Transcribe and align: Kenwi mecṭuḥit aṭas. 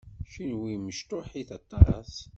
Kenwi 0.31 0.75
mecṭuḥit 0.85 1.49
aṭas. 1.57 2.13